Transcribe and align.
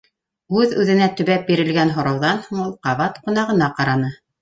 -Үҙ-үҙенә 0.61 1.09
төбәп 1.19 1.45
бирелгән 1.51 1.93
һорауҙан 1.99 2.43
һуң 2.49 2.67
ул 2.67 2.75
ҡабат 2.91 3.25
ҡунағына 3.29 3.73
ҡараны. 3.81 4.15